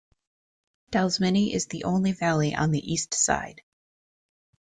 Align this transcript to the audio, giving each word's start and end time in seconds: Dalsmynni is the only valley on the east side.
Dalsmynni 0.91 1.53
is 1.53 1.67
the 1.67 1.83
only 1.83 2.11
valley 2.11 2.55
on 2.55 2.71
the 2.71 2.91
east 2.91 3.13
side. 3.13 3.61